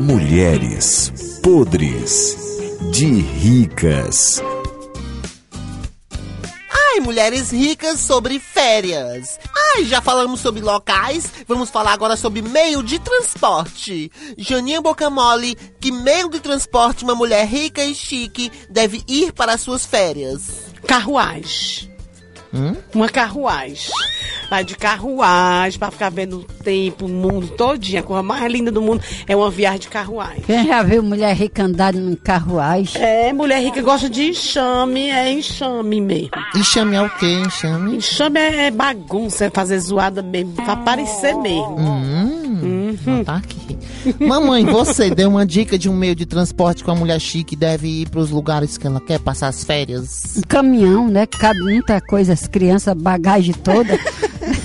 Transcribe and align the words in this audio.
Mulheres 0.00 1.12
podres 1.42 2.36
de 2.90 3.20
ricas. 3.20 4.42
Ai, 6.70 7.00
mulheres 7.00 7.50
ricas 7.50 8.00
sobre 8.00 8.38
férias. 8.38 9.38
Ai, 9.74 9.84
já 9.84 10.00
falamos 10.00 10.40
sobre 10.40 10.60
locais, 10.60 11.30
vamos 11.46 11.70
falar 11.70 11.92
agora 11.92 12.16
sobre 12.16 12.42
meio 12.42 12.82
de 12.82 12.98
transporte. 12.98 14.10
Janinha 14.36 14.80
Bocamole, 14.80 15.54
que 15.80 15.92
meio 15.92 16.28
de 16.28 16.40
transporte 16.40 17.04
uma 17.04 17.14
mulher 17.14 17.46
rica 17.46 17.84
e 17.84 17.94
chique 17.94 18.50
deve 18.68 19.02
ir 19.08 19.32
para 19.32 19.56
suas 19.56 19.86
férias? 19.86 20.42
Carruagem. 20.86 21.92
Uma 22.94 23.08
carruagem. 23.08 23.90
Vai 24.52 24.66
de 24.66 24.76
carruagem 24.76 25.78
pra 25.78 25.90
ficar 25.90 26.10
vendo 26.10 26.40
o 26.40 26.44
tempo, 26.62 27.06
o 27.06 27.08
mundo 27.08 27.48
todinho. 27.56 28.00
A 28.00 28.02
coisa 28.02 28.22
mais 28.22 28.52
linda 28.52 28.70
do 28.70 28.82
mundo 28.82 29.02
é 29.26 29.34
uma 29.34 29.50
viagem 29.50 29.80
de 29.80 29.88
carruagem. 29.88 30.42
Quem 30.42 30.66
já 30.66 30.82
viu 30.82 31.02
mulher 31.02 31.34
rica 31.34 31.62
andar 31.62 31.94
num 31.94 32.14
carruagem? 32.14 33.00
É, 33.00 33.32
mulher 33.32 33.62
rica 33.62 33.80
gosta 33.80 34.10
de 34.10 34.24
enxame, 34.24 35.08
é 35.08 35.32
enxame 35.32 36.02
mesmo. 36.02 36.32
Enxame 36.54 36.96
é 36.96 37.00
o 37.00 37.08
quê? 37.08 37.40
Enxame? 37.46 37.96
Enxame 37.96 38.40
é, 38.40 38.66
é 38.66 38.70
bagunça, 38.70 39.46
é 39.46 39.50
fazer 39.50 39.78
zoada 39.78 40.20
mesmo, 40.20 40.52
pra 40.52 40.76
parecer 40.76 41.34
mesmo. 41.34 41.78
Hum, 41.78 42.94
não 43.06 43.24
tá 43.24 43.36
aqui. 43.36 43.78
Mamãe, 44.20 44.66
você 44.66 45.08
deu 45.08 45.30
uma 45.30 45.46
dica 45.46 45.78
de 45.78 45.88
um 45.88 45.96
meio 45.96 46.14
de 46.14 46.26
transporte 46.26 46.84
com 46.84 46.90
a 46.90 46.94
mulher 46.94 47.18
chique 47.18 47.56
deve 47.56 48.02
ir 48.02 48.10
pros 48.10 48.28
lugares 48.28 48.76
que 48.76 48.86
ela 48.86 49.00
quer 49.00 49.18
passar 49.18 49.48
as 49.48 49.64
férias. 49.64 50.36
Um 50.36 50.42
caminhão, 50.42 51.08
né? 51.08 51.24
Que 51.24 51.38
cabe 51.38 51.58
muita 51.60 52.02
coisa, 52.02 52.34
as 52.34 52.46
crianças, 52.46 52.94
bagagem 52.94 53.54
toda. 53.54 53.98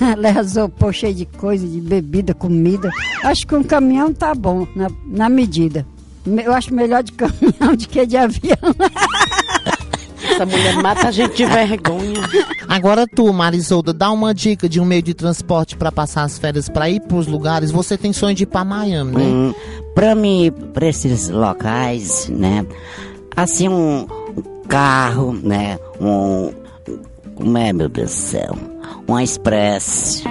Leva 0.16 0.40
isopor 0.40 0.92
cheio 0.92 1.14
de 1.14 1.24
coisa, 1.26 1.66
de 1.66 1.80
bebida, 1.80 2.34
comida. 2.34 2.90
Acho 3.24 3.46
que 3.46 3.54
um 3.54 3.62
caminhão 3.62 4.12
tá 4.12 4.34
bom, 4.34 4.66
na, 4.76 4.88
na 5.06 5.28
medida. 5.28 5.86
Me- 6.24 6.42
Eu 6.44 6.52
acho 6.52 6.74
melhor 6.74 7.02
de 7.02 7.12
caminhão 7.14 7.74
do 7.76 7.88
que 7.88 8.04
de 8.06 8.16
avião. 8.16 8.56
Essa 10.28 10.44
mulher 10.44 10.74
mata 10.82 11.08
a 11.08 11.10
gente 11.10 11.36
de 11.36 11.46
vergonha. 11.46 12.20
Agora 12.68 13.06
tu, 13.06 13.32
Marisolda, 13.32 13.92
dá 13.92 14.10
uma 14.10 14.34
dica 14.34 14.68
de 14.68 14.80
um 14.80 14.84
meio 14.84 15.00
de 15.02 15.14
transporte 15.14 15.76
pra 15.76 15.92
passar 15.92 16.24
as 16.24 16.36
férias 16.38 16.68
pra 16.68 16.90
ir 16.90 17.00
pros 17.00 17.26
lugares. 17.26 17.70
Você 17.70 17.96
tem 17.96 18.12
sonho 18.12 18.34
de 18.34 18.42
ir 18.42 18.46
pra 18.46 18.64
Miami, 18.64 19.12
né? 19.12 19.22
Hum, 19.24 19.54
pra 19.94 20.14
mim, 20.14 20.52
pra 20.74 20.88
esses 20.88 21.28
locais, 21.28 22.28
né? 22.28 22.66
Assim, 23.36 23.68
um 23.68 24.06
carro, 24.68 25.32
né? 25.32 25.78
Um. 26.00 26.52
Como 27.34 27.56
é, 27.56 27.72
meu 27.72 27.88
Deus 27.88 28.10
do 28.10 28.14
céu? 28.16 28.58
Um 29.08 29.18
express. 29.20 30.22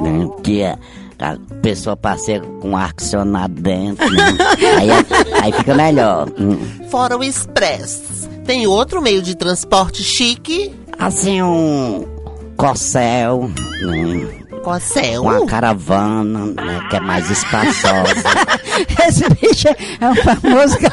né, 0.00 0.28
Que 0.42 0.64
a, 0.64 0.78
a 1.20 1.36
pessoa 1.62 1.96
passeia 1.96 2.40
com 2.60 2.76
ar-condicionado 2.76 3.54
dentro. 3.60 4.08
né? 4.10 4.22
aí, 4.78 4.90
aí 5.42 5.52
fica 5.52 5.74
melhor. 5.74 6.28
hum. 6.38 6.58
Fora 6.90 7.16
o 7.16 7.22
Express. 7.24 8.28
Tem 8.44 8.66
outro 8.66 9.00
meio 9.00 9.22
de 9.22 9.34
transporte 9.36 10.02
chique? 10.02 10.74
Assim, 10.98 11.40
um 11.42 12.06
corcel, 12.56 13.50
né? 13.82 14.26
Cossel. 14.62 15.22
uma 15.22 15.44
caravana, 15.46 16.46
né? 16.46 16.86
Que 16.88 16.94
é 16.96 17.00
mais 17.00 17.28
espaçosa. 17.28 18.22
Esse 19.08 19.24
bicho 19.30 19.66
é 20.00 20.08
um 20.08 20.14
famoso. 20.14 20.78
ca- 20.82 20.92